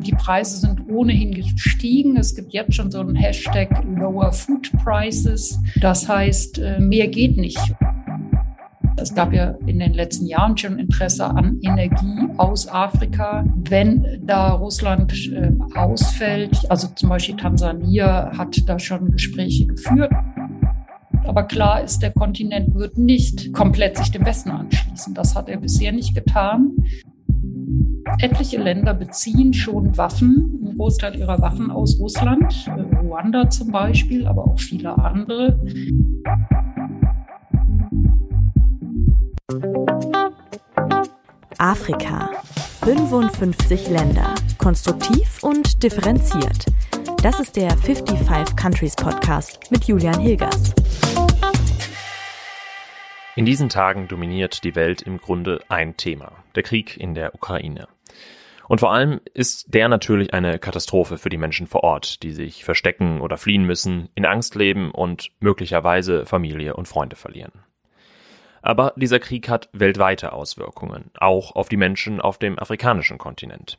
[0.00, 2.16] Die Preise sind ohnehin gestiegen.
[2.16, 5.58] Es gibt jetzt schon so einen Hashtag Lower Food Prices.
[5.80, 7.58] Das heißt, äh, mehr geht nicht.
[8.98, 13.44] Es gab ja in den letzten Jahren schon Interesse an Energie aus Afrika.
[13.68, 20.12] Wenn da Russland äh, ausfällt, also zum Beispiel Tansania hat da schon Gespräche geführt.
[21.26, 25.12] Aber klar ist, der Kontinent wird nicht komplett sich dem Westen anschließen.
[25.12, 26.76] Das hat er bisher nicht getan.
[28.18, 34.26] Etliche Länder beziehen schon Waffen, einen Großteil ihrer Waffen aus Russland, äh, Ruanda zum Beispiel,
[34.26, 35.60] aber auch viele andere.
[41.58, 42.30] Afrika.
[42.80, 44.34] 55 Länder.
[44.58, 46.66] Konstruktiv und differenziert.
[47.22, 50.72] Das ist der 55 Countries Podcast mit Julian Hilgers.
[53.34, 57.88] In diesen Tagen dominiert die Welt im Grunde ein Thema, der Krieg in der Ukraine.
[58.68, 62.64] Und vor allem ist der natürlich eine Katastrophe für die Menschen vor Ort, die sich
[62.64, 67.52] verstecken oder fliehen müssen, in Angst leben und möglicherweise Familie und Freunde verlieren.
[68.62, 73.78] Aber dieser Krieg hat weltweite Auswirkungen, auch auf die Menschen auf dem afrikanischen Kontinent.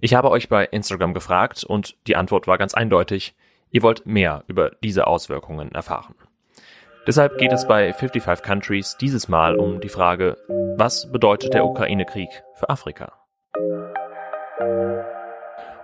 [0.00, 3.36] Ich habe euch bei Instagram gefragt und die Antwort war ganz eindeutig,
[3.70, 6.16] ihr wollt mehr über diese Auswirkungen erfahren.
[7.06, 10.36] Deshalb geht es bei 55 Countries dieses Mal um die Frage,
[10.76, 13.19] was bedeutet der Ukraine-Krieg für Afrika?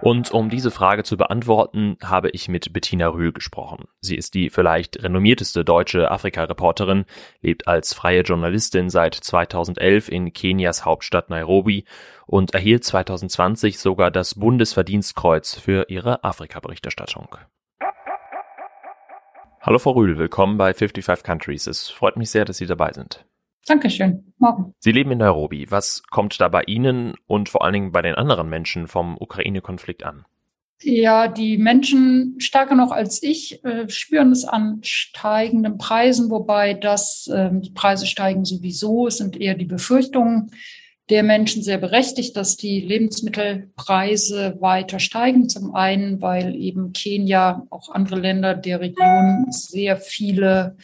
[0.02, 3.88] Und um diese Frage zu beantworten, habe ich mit Bettina Rühl gesprochen.
[4.00, 7.06] Sie ist die vielleicht renommierteste deutsche Afrika-Reporterin,
[7.40, 11.86] lebt als freie Journalistin seit 2011 in Kenias Hauptstadt Nairobi
[12.26, 17.36] und erhielt 2020 sogar das Bundesverdienstkreuz für ihre Afrika-Berichterstattung.
[19.62, 21.66] Hallo Frau Rühl, willkommen bei 55 Countries.
[21.66, 23.24] Es freut mich sehr, dass Sie dabei sind.
[23.66, 24.32] Dankeschön.
[24.38, 24.74] Morgen.
[24.78, 25.70] Sie leben in Nairobi.
[25.70, 30.04] Was kommt da bei Ihnen und vor allen Dingen bei den anderen Menschen vom Ukraine-Konflikt
[30.04, 30.24] an?
[30.82, 37.28] Ja, die Menschen stärker noch als ich äh, spüren es an steigenden Preisen, wobei das,
[37.28, 39.06] äh, die Preise steigen sowieso.
[39.06, 40.50] Es sind eher die Befürchtungen
[41.08, 45.48] der Menschen sehr berechtigt, dass die Lebensmittelpreise weiter steigen.
[45.48, 50.76] Zum einen, weil eben Kenia, auch andere Länder der Region sehr viele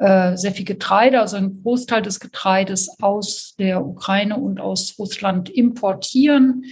[0.00, 5.50] äh, sehr viel Getreide, also ein Großteil des Getreides aus der Ukraine und aus Russland
[5.50, 6.64] importieren.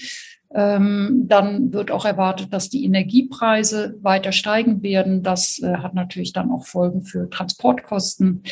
[0.54, 5.22] Ähm, dann wird auch erwartet, dass die Energiepreise weiter steigen werden.
[5.22, 8.44] Das äh, hat natürlich dann auch Folgen für Transportkosten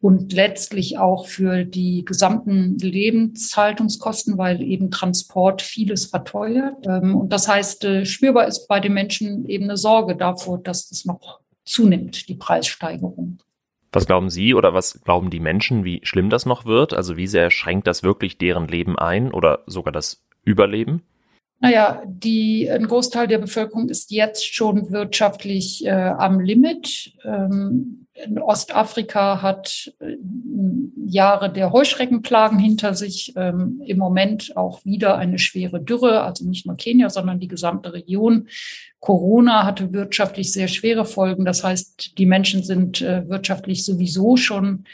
[0.00, 6.86] und letztlich auch für die gesamten Lebenshaltungskosten, weil eben Transport vieles verteuert.
[6.86, 10.88] Ähm, und das heißt, äh, spürbar ist bei den Menschen eben eine Sorge davor, dass
[10.88, 13.40] das noch zunimmt, die Preissteigerung.
[13.92, 16.94] Was glauben Sie oder was glauben die Menschen, wie schlimm das noch wird?
[16.94, 21.02] Also wie sehr schränkt das wirklich deren Leben ein oder sogar das Überleben?
[21.62, 27.12] Naja, die, ein Großteil der Bevölkerung ist jetzt schon wirtschaftlich äh, am Limit.
[27.22, 28.06] Ähm,
[28.40, 30.16] Ostafrika hat äh,
[31.04, 33.34] Jahre der Heuschreckenplagen hinter sich.
[33.36, 37.92] Ähm, Im Moment auch wieder eine schwere Dürre, also nicht nur Kenia, sondern die gesamte
[37.92, 38.48] Region.
[38.98, 41.44] Corona hatte wirtschaftlich sehr schwere Folgen.
[41.44, 44.84] Das heißt, die Menschen sind äh, wirtschaftlich sowieso schon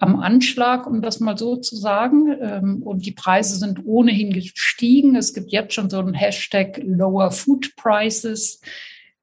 [0.00, 2.34] am Anschlag, um das mal so zu sagen.
[2.40, 5.14] Ähm, und die Preise sind ohnehin gestiegen.
[5.14, 8.60] Es gibt jetzt schon so einen Hashtag Lower Food Prices.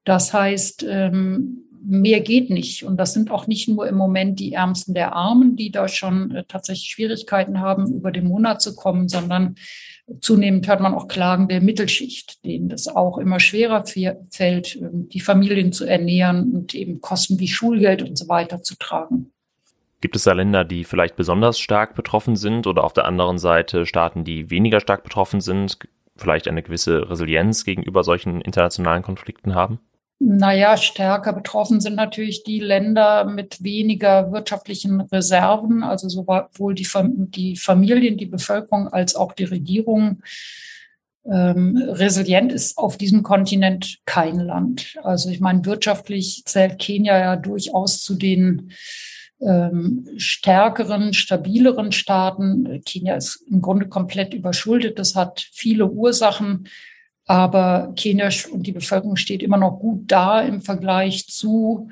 [0.04, 2.84] Das heißt, ähm, mehr geht nicht.
[2.84, 6.30] Und das sind auch nicht nur im Moment die Ärmsten der Armen, die da schon
[6.30, 9.56] äh, tatsächlich Schwierigkeiten haben, über den Monat zu kommen, sondern
[10.20, 13.84] zunehmend hört man auch Klagen der Mittelschicht, denen das auch immer schwerer
[14.30, 18.76] fällt, ähm, die Familien zu ernähren und eben Kosten wie Schulgeld und so weiter zu
[18.78, 19.32] tragen.
[20.00, 23.84] Gibt es da Länder, die vielleicht besonders stark betroffen sind oder auf der anderen Seite
[23.84, 25.78] Staaten, die weniger stark betroffen sind,
[26.16, 29.80] vielleicht eine gewisse Resilienz gegenüber solchen internationalen Konflikten haben?
[30.20, 36.88] Naja, stärker betroffen sind natürlich die Länder mit weniger wirtschaftlichen Reserven, also sowohl die,
[37.30, 40.22] die Familien, die Bevölkerung als auch die Regierung.
[41.24, 44.96] Ähm, resilient ist auf diesem Kontinent kein Land.
[45.02, 48.72] Also ich meine, wirtschaftlich zählt Kenia ja durchaus zu den
[49.40, 52.82] ähm, stärkeren, stabileren Staaten.
[52.84, 54.98] Kenia ist im Grunde komplett überschuldet.
[54.98, 56.68] Das hat viele Ursachen.
[57.26, 61.90] Aber Kenia und die Bevölkerung steht immer noch gut da im Vergleich zu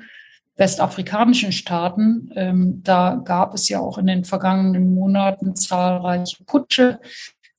[0.57, 2.31] westafrikanischen Staaten.
[2.35, 6.99] Ähm, da gab es ja auch in den vergangenen Monaten zahlreiche Putsche,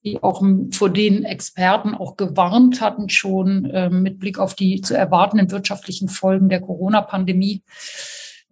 [0.05, 0.43] die auch
[0.73, 6.09] vor denen Experten auch gewarnt hatten, schon äh, mit Blick auf die zu erwartenden wirtschaftlichen
[6.09, 7.63] Folgen der Corona-Pandemie.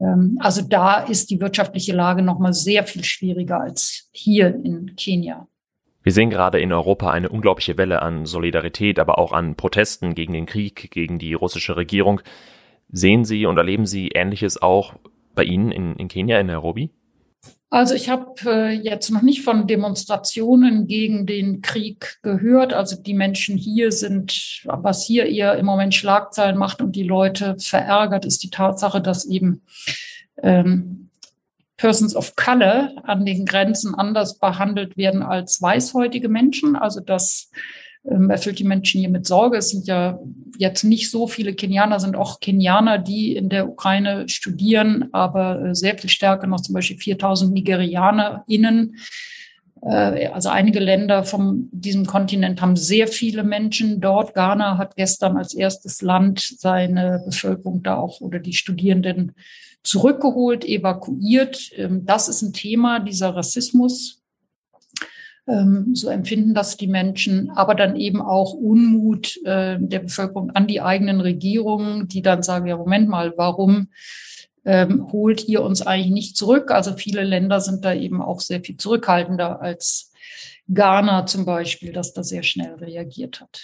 [0.01, 4.95] Ähm, also da ist die wirtschaftliche Lage noch mal sehr viel schwieriger als hier in
[4.97, 5.47] Kenia.
[6.03, 10.33] Wir sehen gerade in Europa eine unglaubliche Welle an Solidarität, aber auch an Protesten gegen
[10.33, 12.21] den Krieg, gegen die russische Regierung.
[12.89, 14.95] Sehen Sie und erleben Sie Ähnliches auch
[15.35, 16.91] bei Ihnen in, in Kenia, in Nairobi?
[17.69, 22.73] Also ich habe äh, jetzt noch nicht von Demonstrationen gegen den Krieg gehört.
[22.73, 27.57] Also die Menschen hier sind, was hier eher im Moment Schlagzeilen macht und die Leute
[27.59, 29.63] verärgert, ist die Tatsache, dass eben
[30.43, 31.11] ähm,
[31.77, 36.77] Persons of Color an den Grenzen anders behandelt werden als weißhäutige Menschen.
[36.77, 37.51] Also das
[38.11, 39.59] ähm, erfüllt die Menschen hier mit Sorge.
[39.59, 40.19] Es sind ja
[40.59, 45.75] jetzt nicht so viele Kenianer, sind auch Kenianer, die in der Ukraine studieren, aber äh,
[45.75, 48.97] sehr viel stärker noch zum Beispiel 4000 NigerianerInnen.
[49.83, 54.35] Äh, also einige Länder von diesem Kontinent haben sehr viele Menschen dort.
[54.35, 59.33] Ghana hat gestern als erstes Land seine Bevölkerung da auch oder die Studierenden
[59.83, 61.71] zurückgeholt, evakuiert.
[61.77, 64.23] Ähm, das ist ein Thema, dieser Rassismus.
[65.49, 70.67] Ähm, so empfinden das die Menschen, aber dann eben auch Unmut äh, der Bevölkerung an
[70.67, 73.89] die eigenen Regierungen, die dann sagen, ja, Moment mal, warum
[74.65, 76.73] ähm, holt ihr uns eigentlich nicht zurück?
[76.73, 80.13] Also viele Länder sind da eben auch sehr viel zurückhaltender als
[80.69, 83.63] Ghana zum Beispiel, das da sehr schnell reagiert hat.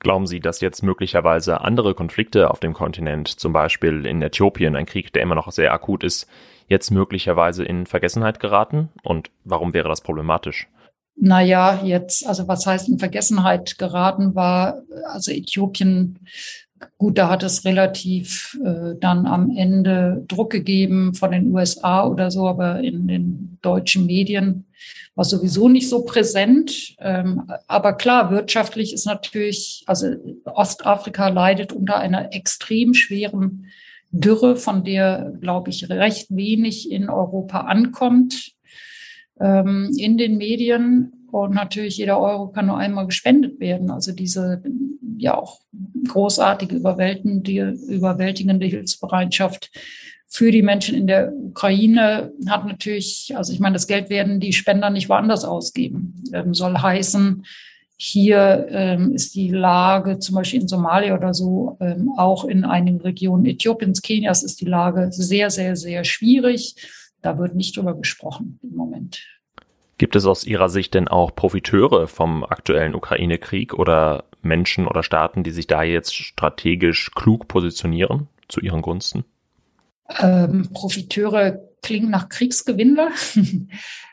[0.00, 4.86] Glauben Sie, dass jetzt möglicherweise andere Konflikte auf dem Kontinent, zum Beispiel in Äthiopien, ein
[4.86, 6.28] Krieg, der immer noch sehr akut ist,
[6.68, 8.90] jetzt möglicherweise in Vergessenheit geraten?
[9.02, 10.68] Und warum wäre das problematisch?
[11.20, 16.20] Naja, jetzt, also was heißt in Vergessenheit geraten war, also Äthiopien,
[16.96, 22.30] gut, da hat es relativ äh, dann am Ende Druck gegeben von den USA oder
[22.30, 24.66] so, aber in den deutschen Medien
[25.16, 26.94] war sowieso nicht so präsent.
[27.00, 33.66] Ähm, aber klar, wirtschaftlich ist natürlich, also Ostafrika leidet unter einer extrem schweren
[34.10, 38.54] Dürre, von der, glaube ich, recht wenig in Europa ankommt
[39.40, 41.12] ähm, in den Medien.
[41.30, 43.90] Und natürlich jeder Euro kann nur einmal gespendet werden.
[43.90, 44.62] Also diese
[45.18, 45.60] ja auch
[46.06, 49.70] großartige, überwältigende, überwältigende Hilfsbereitschaft
[50.30, 54.52] für die Menschen in der Ukraine hat natürlich, also ich meine, das Geld werden die
[54.52, 56.22] Spender nicht woanders ausgeben.
[56.32, 57.44] Ähm, soll heißen,
[57.96, 63.00] hier ähm, ist die Lage, zum Beispiel in Somalia oder so, ähm, auch in einigen
[63.00, 66.76] Regionen Äthiopiens, Kenias ist die Lage sehr, sehr, sehr schwierig.
[67.22, 69.26] Da wird nicht drüber gesprochen im Moment.
[69.98, 75.42] Gibt es aus Ihrer Sicht denn auch Profiteure vom aktuellen Ukraine-Krieg oder Menschen oder Staaten,
[75.42, 79.24] die sich da jetzt strategisch klug positionieren zu ihren Gunsten?
[80.20, 83.10] Ähm, Profiteure klingen nach Kriegsgewinnler.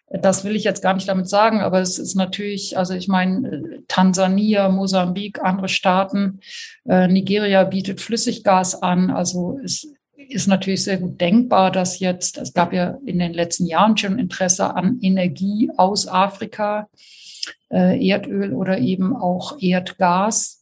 [0.07, 3.83] Das will ich jetzt gar nicht damit sagen, aber es ist natürlich, also ich meine,
[3.87, 6.41] Tansania, Mosambik, andere Staaten,
[6.87, 9.09] äh, Nigeria bietet Flüssiggas an.
[9.09, 13.65] Also es ist natürlich sehr gut denkbar, dass jetzt, es gab ja in den letzten
[13.65, 16.89] Jahren schon Interesse an Energie aus Afrika,
[17.71, 20.61] äh, Erdöl oder eben auch Erdgas.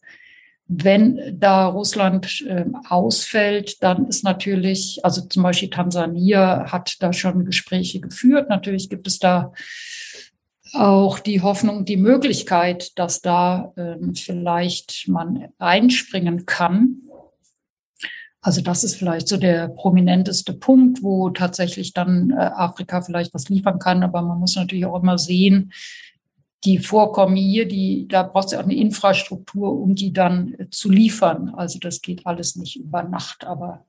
[0.68, 7.46] Wenn da Russland äh, ausfällt, dann ist natürlich, also zum Beispiel Tansania hat da schon
[7.46, 8.50] Gespräche geführt.
[8.50, 9.54] Natürlich gibt es da
[10.74, 17.04] auch die Hoffnung, die Möglichkeit, dass da ähm, vielleicht man einspringen kann.
[18.44, 23.48] Also das ist vielleicht so der prominenteste Punkt, wo tatsächlich dann äh, Afrika vielleicht was
[23.48, 24.04] liefern kann.
[24.04, 25.72] Aber man muss natürlich auch immer sehen,
[26.66, 30.90] die Vorkommen hier, die, da braucht es ja auch eine Infrastruktur, um die dann zu
[30.90, 31.54] liefern.
[31.56, 33.86] Also das geht alles nicht über Nacht, aber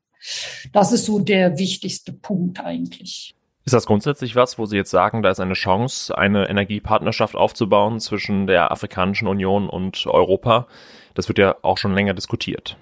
[0.73, 3.34] das ist so der wichtigste Punkt eigentlich.
[3.64, 7.99] Ist das grundsätzlich was, wo Sie jetzt sagen, da ist eine Chance, eine Energiepartnerschaft aufzubauen
[7.99, 10.68] zwischen der Afrikanischen Union und Europa?
[11.14, 12.76] Das wird ja auch schon länger diskutiert.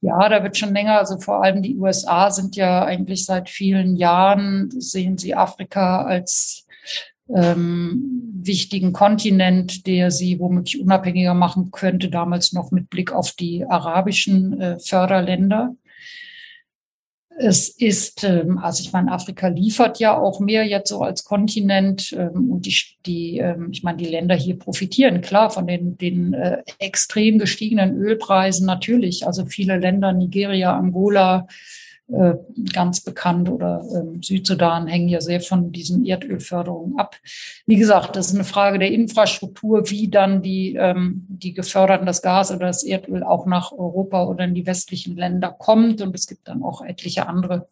[0.00, 3.96] Ja, da wird schon länger, also vor allem die USA sind ja eigentlich seit vielen
[3.96, 6.66] Jahren, sehen sie Afrika als
[7.34, 13.66] ähm, wichtigen Kontinent, der sie womöglich unabhängiger machen könnte, damals noch mit Blick auf die
[13.66, 15.74] arabischen äh, Förderländer.
[17.40, 22.12] Es ist, ähm, also ich meine, Afrika liefert ja auch mehr jetzt so als Kontinent
[22.12, 22.74] ähm, und die,
[23.06, 27.96] die ähm, ich meine, die Länder hier profitieren klar von den, den äh, extrem gestiegenen
[27.96, 29.26] Ölpreisen natürlich.
[29.26, 31.46] Also viele Länder, Nigeria, Angola,
[32.10, 32.36] äh,
[32.72, 37.16] ganz bekannt oder ähm, Südsudan hängen ja sehr von diesen Erdölförderungen ab.
[37.66, 42.22] Wie gesagt, das ist eine Frage der Infrastruktur, wie dann die, ähm, die geförderten, das
[42.22, 46.00] Gas oder das Erdöl auch nach Europa oder in die westlichen Länder kommt.
[46.00, 47.68] Und es gibt dann auch etliche andere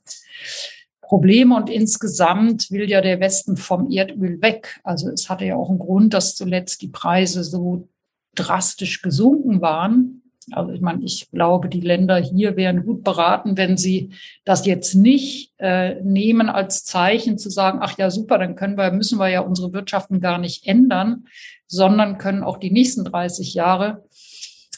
[1.00, 1.56] Probleme.
[1.56, 4.80] Und insgesamt will ja der Westen vom Erdöl weg.
[4.84, 7.88] Also es hatte ja auch einen Grund, dass zuletzt die Preise so
[8.34, 10.15] drastisch gesunken waren
[10.52, 14.10] Also ich meine, ich glaube, die Länder hier wären gut beraten, wenn sie
[14.44, 18.92] das jetzt nicht äh, nehmen als Zeichen zu sagen, ach ja, super, dann können wir,
[18.92, 21.26] müssen wir ja unsere Wirtschaften gar nicht ändern,
[21.66, 24.04] sondern können auch die nächsten 30 Jahre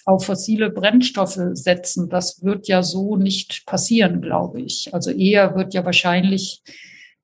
[0.06, 2.08] auf fossile Brennstoffe setzen.
[2.08, 4.94] Das wird ja so nicht passieren, glaube ich.
[4.94, 6.62] Also eher wird ja wahrscheinlich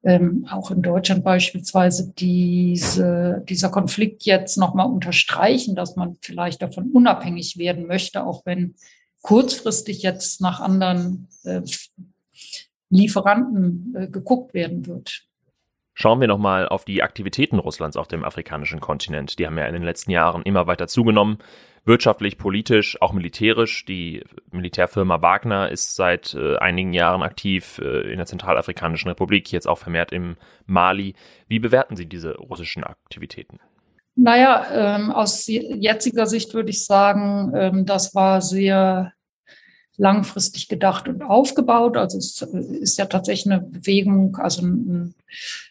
[0.04, 6.90] ähm, auch in Deutschland beispielsweise diese, dieser Konflikt jetzt nochmal unterstreichen, dass man vielleicht davon
[6.92, 8.74] unabhängig werden möchte, auch wenn
[9.22, 11.62] kurzfristig jetzt nach anderen äh,
[12.90, 15.24] Lieferanten äh, geguckt werden wird.
[15.94, 19.38] Schauen wir nochmal auf die Aktivitäten Russlands auf dem afrikanischen Kontinent.
[19.38, 21.38] Die haben ja in den letzten Jahren immer weiter zugenommen
[21.84, 23.84] wirtschaftlich, politisch, auch militärisch.
[23.84, 29.68] Die Militärfirma Wagner ist seit äh, einigen Jahren aktiv äh, in der Zentralafrikanischen Republik, jetzt
[29.68, 30.36] auch vermehrt im
[30.66, 31.14] Mali.
[31.48, 33.58] Wie bewerten Sie diese russischen Aktivitäten?
[34.16, 39.12] Naja, ähm, aus jetziger Sicht würde ich sagen, ähm, das war sehr
[39.96, 41.96] langfristig gedacht und aufgebaut.
[41.96, 45.14] Also es ist ja tatsächlich eine Bewegung, also ein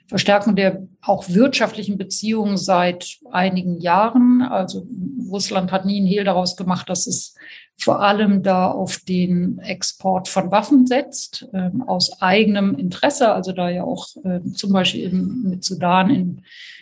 [0.07, 4.41] Verstärken der auch wirtschaftlichen Beziehungen seit einigen Jahren.
[4.41, 4.87] Also
[5.33, 7.35] Russland hat nie einen Hehl daraus gemacht, dass es
[7.77, 13.33] vor allem da auf den Export von Waffen setzt, äh, aus eigenem Interesse.
[13.33, 16.41] Also da ja auch äh, zum Beispiel in, mit Sudan in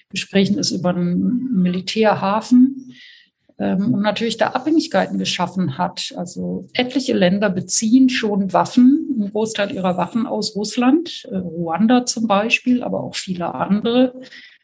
[0.10, 2.94] Gesprächen ist über einen Militärhafen
[3.58, 6.14] ähm, und natürlich da Abhängigkeiten geschaffen hat.
[6.18, 12.28] Also etliche Länder beziehen schon Waffen, einen Großteil ihrer Waffen aus Russland, äh, Ruanda zum
[12.28, 14.14] Beispiel, aber auch viele andere.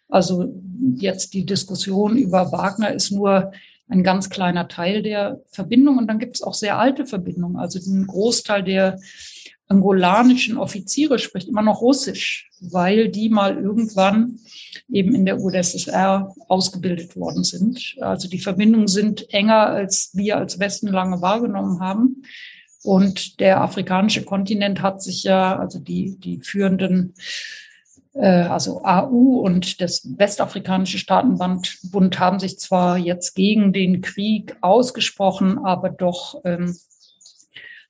[0.09, 0.53] Also
[0.95, 3.51] jetzt die Diskussion über Wagner ist nur
[3.89, 5.97] ein ganz kleiner Teil der Verbindung.
[5.97, 7.57] Und dann gibt es auch sehr alte Verbindungen.
[7.57, 8.99] Also ein Großteil der
[9.69, 14.39] angolanischen Offiziere spricht immer noch Russisch, weil die mal irgendwann
[14.89, 17.95] eben in der UdSSR ausgebildet worden sind.
[17.99, 22.23] Also die Verbindungen sind enger, als wir als Westen lange wahrgenommen haben.
[22.83, 27.13] Und der afrikanische Kontinent hat sich ja, also die, die führenden,
[28.21, 35.59] also AU und das Westafrikanische Staatenbund Bund haben sich zwar jetzt gegen den Krieg ausgesprochen,
[35.59, 36.75] aber doch ähm,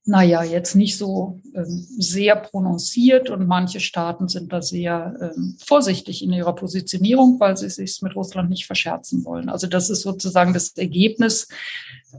[0.08, 6.24] naja, jetzt nicht so ähm, sehr prononciert und manche Staaten sind da sehr ähm, vorsichtig
[6.24, 9.50] in ihrer Positionierung, weil sie sich mit Russland nicht verscherzen wollen.
[9.50, 11.50] Also das ist sozusagen das Ergebnis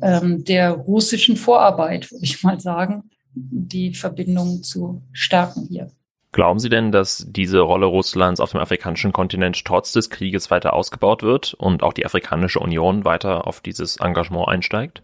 [0.02, 5.90] ähm, der russischen Vorarbeit, würde ich mal sagen, die Verbindung zu stärken hier.
[6.30, 10.74] Glauben Sie denn, dass diese Rolle Russlands auf dem afrikanischen Kontinent trotz des Krieges weiter
[10.74, 15.02] ausgebaut wird und auch die Afrikanische Union weiter auf dieses Engagement einsteigt?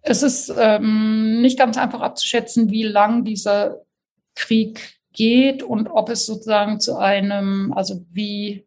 [0.00, 3.82] Es ist ähm, nicht ganz einfach abzuschätzen, wie lang dieser
[4.34, 8.66] Krieg geht und ob es sozusagen zu einem, also wie,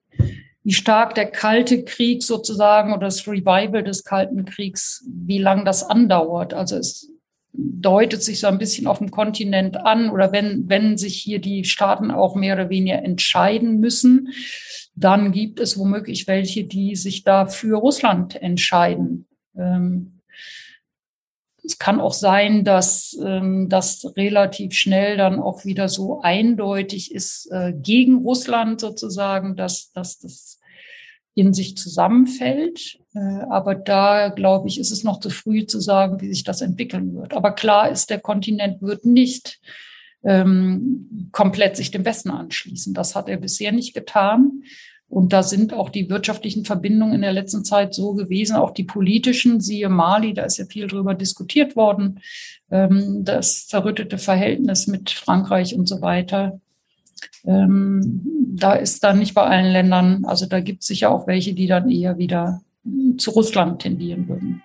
[0.64, 5.84] wie stark der Kalte Krieg sozusagen oder das Revival des Kalten Kriegs, wie lang das
[5.84, 6.54] andauert.
[6.54, 7.10] Also es
[7.54, 11.64] deutet sich so ein bisschen auf dem Kontinent an oder wenn, wenn sich hier die
[11.64, 14.30] Staaten auch mehr oder weniger entscheiden müssen,
[14.96, 19.26] dann gibt es womöglich welche, die sich da für Russland entscheiden.
[19.58, 20.20] Ähm,
[21.64, 27.50] es kann auch sein, dass ähm, das relativ schnell dann auch wieder so eindeutig ist
[27.52, 30.60] äh, gegen Russland sozusagen, dass, dass das
[31.40, 33.00] in sich zusammenfällt.
[33.16, 33.20] Äh,
[33.50, 37.16] aber da, glaube ich, ist es noch zu früh zu sagen, wie sich das entwickeln
[37.16, 37.34] wird.
[37.34, 39.60] Aber klar ist, der Kontinent wird nicht
[40.24, 42.94] ähm, komplett sich dem Westen anschließen.
[42.94, 44.64] Das hat er bisher nicht getan.
[45.08, 48.84] Und da sind auch die wirtschaftlichen Verbindungen in der letzten Zeit so gewesen, auch die
[48.84, 52.20] politischen, siehe Mali, da ist ja viel drüber diskutiert worden,
[52.70, 56.62] ähm, das zerrüttete Verhältnis mit Frankreich und so weiter.
[57.46, 58.22] Ähm,
[58.56, 61.68] da ist dann nicht bei allen Ländern, also da gibt es sicher auch welche, die
[61.68, 62.62] dann eher wieder
[63.18, 64.64] zu Russland tendieren würden.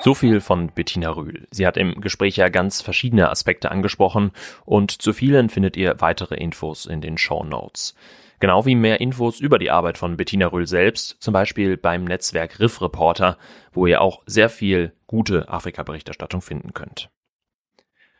[0.00, 1.46] So viel von Bettina Rühl.
[1.50, 4.32] Sie hat im Gespräch ja ganz verschiedene Aspekte angesprochen
[4.64, 7.94] und zu vielen findet ihr weitere Infos in den Show Notes.
[8.40, 12.60] Genau wie mehr Infos über die Arbeit von Bettina Röhl selbst, zum Beispiel beim Netzwerk
[12.60, 13.38] Riff Reporter,
[13.72, 17.08] wo ihr auch sehr viel gute Afrika-Berichterstattung finden könnt.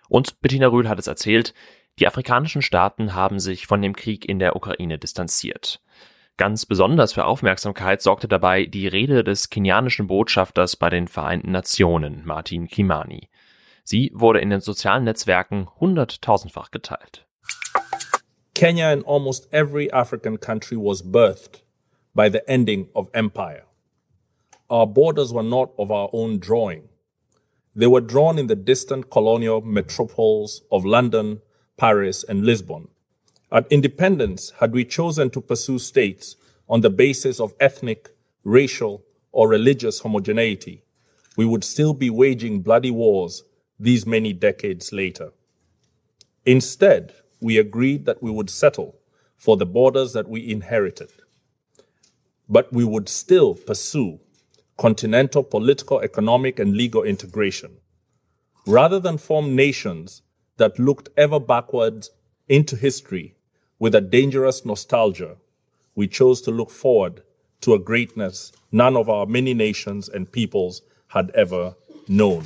[0.08, 1.54] Und Bettina Röhl hat es erzählt,
[1.98, 5.80] die afrikanischen Staaten haben sich von dem Krieg in der Ukraine distanziert.
[6.36, 12.22] Ganz besonders für Aufmerksamkeit sorgte dabei die Rede des kenianischen Botschafters bei den Vereinten Nationen,
[12.24, 13.28] Martin Kimani.
[13.84, 17.26] Sie wurde in den sozialen Netzwerken hunderttausendfach geteilt.
[18.54, 21.62] Kenya and almost every African country was birthed
[22.14, 23.64] by the ending of empire.
[24.68, 26.88] Our borders were not of our own drawing.
[27.76, 31.42] They were drawn in the distant colonial metropoles of London,
[31.76, 32.88] Paris, and Lisbon.
[33.50, 36.36] At independence, had we chosen to pursue states
[36.68, 38.10] on the basis of ethnic,
[38.44, 40.82] racial, or religious homogeneity,
[41.36, 43.42] we would still be waging bloody wars
[43.78, 45.32] these many decades later.
[46.46, 48.96] Instead, we agreed that we would settle
[49.36, 51.10] for the borders that we inherited,
[52.48, 54.20] but we would still pursue
[54.76, 57.76] continental political, economic, and legal integration,
[58.66, 60.22] rather than form nations
[60.56, 62.10] that looked ever backwards
[62.48, 63.34] into history
[63.78, 65.36] with a dangerous nostalgia.
[65.94, 67.22] We chose to look forward
[67.62, 71.76] to a greatness none of our many nations and peoples had ever
[72.08, 72.44] known.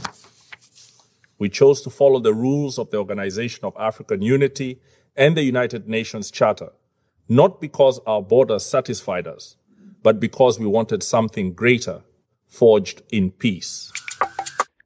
[1.39, 4.81] We chose to follow the rules of the Organization of African Unity
[5.17, 6.71] and the United Nations Charter,
[7.29, 9.57] not because our borders satisfied us,
[10.03, 12.03] but because we wanted something greater
[12.47, 13.93] forged in peace.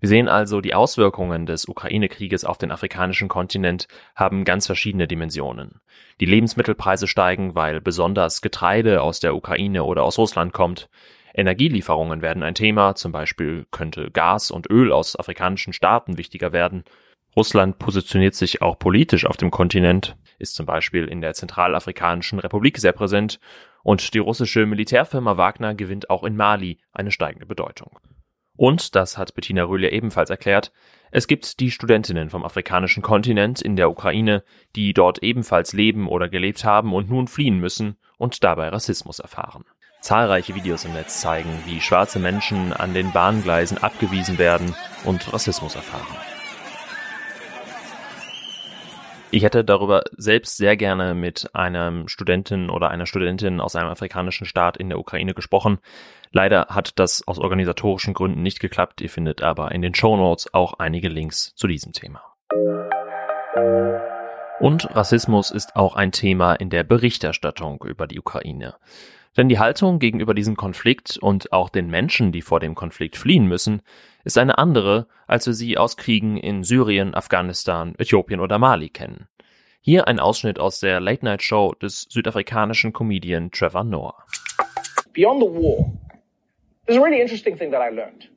[0.02, 5.80] Wir sehen also, die Auswirkungen des Ukraine-Krieges auf den afrikanischen Kontinent haben ganz verschiedene Dimensionen.
[6.18, 10.88] Die Lebensmittelpreise steigen, weil besonders Getreide aus der Ukraine oder aus Russland kommt.
[11.36, 16.82] Energielieferungen werden ein Thema, zum Beispiel könnte Gas und Öl aus afrikanischen Staaten wichtiger werden.
[17.36, 22.78] Russland positioniert sich auch politisch auf dem Kontinent, ist zum Beispiel in der Zentralafrikanischen Republik
[22.78, 23.38] sehr präsent
[23.84, 28.00] und die russische Militärfirma Wagner gewinnt auch in Mali eine steigende Bedeutung.
[28.56, 30.72] Und, das hat Bettina Röhle ebenfalls erklärt,
[31.10, 34.44] es gibt die Studentinnen vom afrikanischen Kontinent in der Ukraine,
[34.76, 39.64] die dort ebenfalls leben oder gelebt haben und nun fliehen müssen und dabei Rassismus erfahren.
[40.00, 45.76] Zahlreiche Videos im Netz zeigen, wie schwarze Menschen an den Bahngleisen abgewiesen werden und Rassismus
[45.76, 46.41] erfahren.
[49.34, 54.44] Ich hätte darüber selbst sehr gerne mit einem Studentin oder einer Studentin aus einem afrikanischen
[54.44, 55.78] Staat in der Ukraine gesprochen.
[56.32, 59.00] Leider hat das aus organisatorischen Gründen nicht geklappt.
[59.00, 62.20] Ihr findet aber in den Show Notes auch einige Links zu diesem Thema.
[64.60, 68.74] Und Rassismus ist auch ein Thema in der Berichterstattung über die Ukraine.
[69.36, 73.46] Denn die Haltung gegenüber diesem Konflikt und auch den Menschen, die vor dem Konflikt fliehen
[73.46, 73.80] müssen,
[74.24, 79.28] ist eine andere, als wir sie aus Kriegen in Syrien, Afghanistan, Äthiopien oder Mali kennen.
[79.80, 84.14] Hier ein Ausschnitt aus der Late Night Show des südafrikanischen Comedian Trevor Noah.
[85.14, 85.92] Beyond the war,
[86.86, 88.30] there's a really interesting thing that I learned.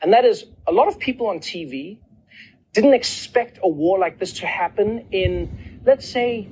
[0.00, 1.98] And that is a lot of people on TV
[2.72, 5.48] didn't expect a war like this to happen in,
[5.84, 6.48] let's say,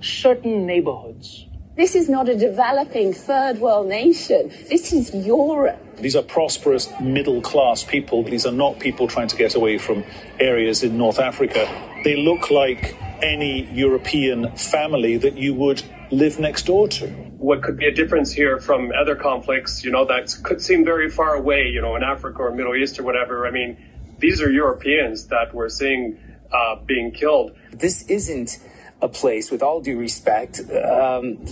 [0.00, 1.46] certain neighborhoods.
[1.76, 4.48] This is not a developing third world nation.
[4.68, 5.76] This is Europe.
[5.96, 8.22] These are prosperous middle class people.
[8.22, 10.04] These are not people trying to get away from
[10.38, 11.66] areas in North Africa.
[12.04, 15.82] They look like any European family that you would
[16.12, 17.08] live next door to.
[17.08, 21.10] What could be a difference here from other conflicts, you know, that could seem very
[21.10, 23.48] far away, you know, in Africa or Middle East or whatever.
[23.48, 23.76] I mean,
[24.20, 26.20] these are Europeans that we're seeing
[26.52, 27.56] uh, being killed.
[27.72, 28.60] This isn't
[29.00, 31.44] a place, with all due respect, um,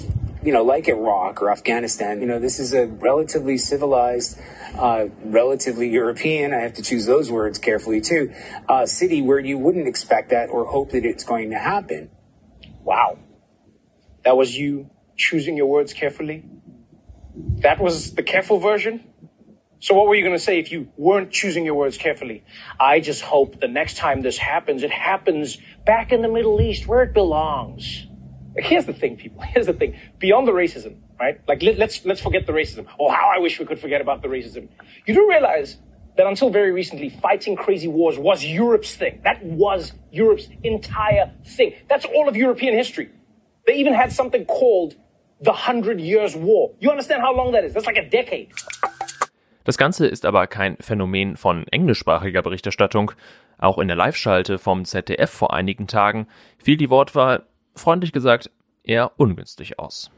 [0.42, 4.38] you know, like Iraq or Afghanistan, you know, this is a relatively civilized,
[4.76, 8.32] uh, relatively European, I have to choose those words carefully too,
[8.68, 12.10] uh, city where you wouldn't expect that or hope that it's going to happen.
[12.82, 13.18] Wow.
[14.24, 16.44] That was you choosing your words carefully?
[17.60, 19.11] That was the careful version?
[19.82, 22.44] So what were you going to say if you weren't choosing your words carefully?
[22.78, 26.86] I just hope the next time this happens, it happens back in the Middle East
[26.86, 28.06] where it belongs.
[28.56, 29.42] Here's the thing, people.
[29.54, 29.98] Here's the thing.
[30.20, 31.40] Beyond the racism, right?
[31.48, 32.86] Like let, let's let's forget the racism.
[33.00, 34.68] Oh, how I wish we could forget about the racism.
[35.04, 35.78] You do realize
[36.16, 39.20] that until very recently, fighting crazy wars was Europe's thing.
[39.24, 41.74] That was Europe's entire thing.
[41.88, 43.10] That's all of European history.
[43.66, 44.94] They even had something called
[45.40, 46.72] the Hundred Years' War.
[46.78, 47.74] You understand how long that is?
[47.74, 48.52] That's like a decade.
[49.64, 53.12] Das Ganze ist aber kein Phänomen von englischsprachiger Berichterstattung.
[53.58, 56.26] Auch in der Live-Schalte vom ZDF vor einigen Tagen
[56.58, 57.46] fiel die Wortwahl,
[57.76, 58.50] freundlich gesagt,
[58.82, 60.10] eher ungünstig aus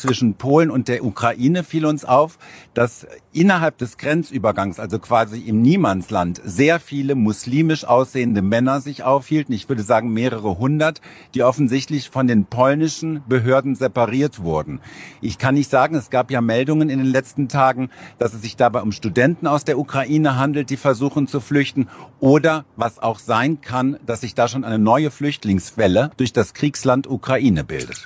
[0.00, 2.38] zwischen Polen und der Ukraine fiel uns auf,
[2.74, 9.54] dass innerhalb des Grenzübergangs, also quasi im Niemandsland, sehr viele muslimisch aussehende Männer sich aufhielten.
[9.54, 11.00] Ich würde sagen mehrere hundert,
[11.34, 14.80] die offensichtlich von den polnischen Behörden separiert wurden.
[15.20, 18.56] Ich kann nicht sagen, es gab ja Meldungen in den letzten Tagen, dass es sich
[18.56, 23.60] dabei um Studenten aus der Ukraine handelt, die versuchen zu flüchten oder was auch sein
[23.60, 28.02] kann, dass sich da schon eine neue Flüchtlingswelle durch das Kriegsland Ukraine bildet.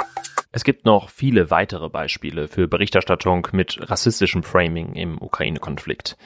[0.56, 6.16] Es gibt noch viele weitere Beispiele für Berichterstattung mit rassistischem Framing im Ukraine-Konflikt.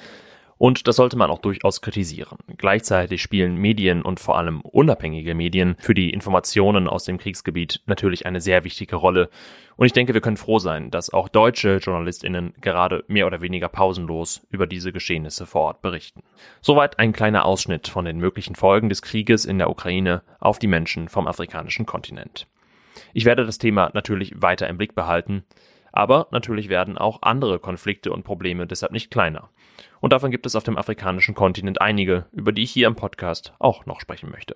[0.59, 2.37] Und das sollte man auch durchaus kritisieren.
[2.59, 8.27] Gleichzeitig spielen Medien und vor allem unabhängige Medien für die Informationen aus dem Kriegsgebiet natürlich
[8.27, 9.31] eine sehr wichtige Rolle.
[9.77, 13.71] Und ich denke, wir können froh sein, dass auch deutsche Journalistinnen gerade mehr oder weniger
[13.71, 16.23] pausenlos über diese Geschehnisse vor Ort berichten.
[16.61, 20.67] Soweit ein kleiner Ausschnitt von den möglichen Folgen des Krieges in der Ukraine auf die
[20.67, 22.47] Menschen vom afrikanischen Kontinent.
[23.13, 25.45] Ich werde das Thema natürlich weiter im Blick behalten,
[25.93, 29.51] Aber natürlich werden auch andere Konflikte und Probleme deshalb nicht kleiner.
[30.01, 33.53] Und davon gibt es auf dem afrikanischen Kontinent einige, über die ich hier im Podcast
[33.59, 34.55] auch noch sprechen möchte.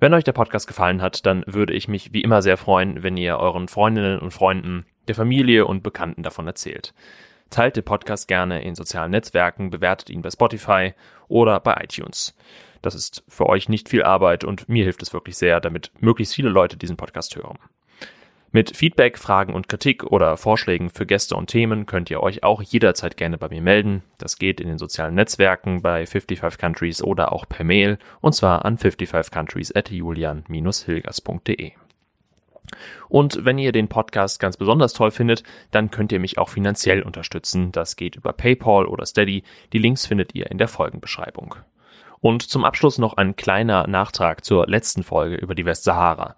[0.00, 3.16] Wenn euch der Podcast gefallen hat, dann würde ich mich wie immer sehr freuen, wenn
[3.16, 6.94] ihr euren Freundinnen und Freunden, der Familie und Bekannten davon erzählt.
[7.50, 10.92] Teilt den Podcast gerne in sozialen Netzwerken, bewertet ihn bei Spotify
[11.26, 12.36] oder bei iTunes.
[12.82, 16.34] Das ist für euch nicht viel Arbeit und mir hilft es wirklich sehr, damit möglichst
[16.34, 17.58] viele Leute diesen Podcast hören.
[18.50, 22.62] Mit Feedback, Fragen und Kritik oder Vorschlägen für Gäste und Themen könnt ihr euch auch
[22.62, 24.02] jederzeit gerne bei mir melden.
[24.16, 28.64] Das geht in den sozialen Netzwerken bei 55 Countries oder auch per Mail und zwar
[28.64, 31.72] an 55countries at julian-hilgers.de.
[33.08, 37.02] Und wenn ihr den Podcast ganz besonders toll findet, dann könnt ihr mich auch finanziell
[37.02, 37.70] unterstützen.
[37.72, 39.42] Das geht über PayPal oder Steady.
[39.74, 41.56] Die Links findet ihr in der Folgenbeschreibung.
[42.20, 46.36] Und zum Abschluss noch ein kleiner Nachtrag zur letzten Folge über die Westsahara.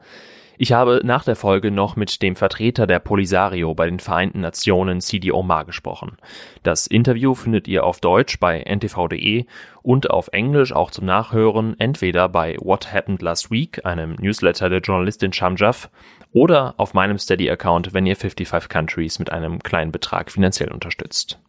[0.63, 5.01] Ich habe nach der Folge noch mit dem Vertreter der Polisario bei den Vereinten Nationen
[5.01, 6.19] Sidi Omar gesprochen.
[6.63, 9.47] Das Interview findet ihr auf Deutsch bei ntv.de
[9.81, 14.81] und auf Englisch auch zum Nachhören entweder bei What Happened Last Week, einem Newsletter der
[14.81, 15.89] Journalistin Shamjaf,
[16.31, 21.41] oder auf meinem Steady-Account, wenn ihr 55 Countries mit einem kleinen Betrag finanziell unterstützt.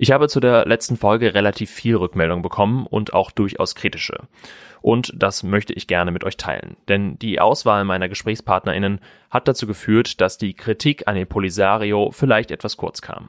[0.00, 4.28] Ich habe zu der letzten Folge relativ viel Rückmeldung bekommen und auch durchaus kritische.
[4.80, 6.76] Und das möchte ich gerne mit euch teilen.
[6.86, 12.52] Denn die Auswahl meiner GesprächspartnerInnen hat dazu geführt, dass die Kritik an den Polisario vielleicht
[12.52, 13.28] etwas kurz kam.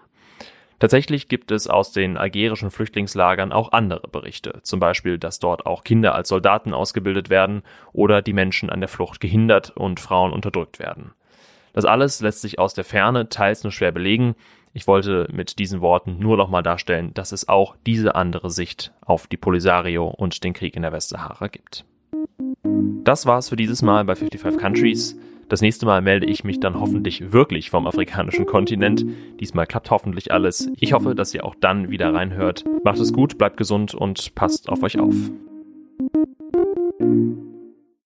[0.77, 5.83] Tatsächlich gibt es aus den algerischen Flüchtlingslagern auch andere Berichte, zum Beispiel, dass dort auch
[5.83, 10.79] Kinder als Soldaten ausgebildet werden oder die Menschen an der Flucht gehindert und Frauen unterdrückt
[10.79, 11.11] werden.
[11.73, 14.35] Das alles lässt sich aus der Ferne teils nur schwer belegen,
[14.73, 19.27] ich wollte mit diesen Worten nur nochmal darstellen, dass es auch diese andere Sicht auf
[19.27, 21.85] die Polisario und den Krieg in der Westsahara gibt.
[23.03, 25.17] Das war's für dieses Mal bei 55 Countries.
[25.47, 29.03] Das nächste Mal melde ich mich dann hoffentlich wirklich vom afrikanischen Kontinent.
[29.39, 30.69] Diesmal klappt hoffentlich alles.
[30.77, 32.65] Ich hoffe, dass ihr auch dann wieder reinhört.
[32.83, 35.15] Macht es gut, bleibt gesund und passt auf euch auf.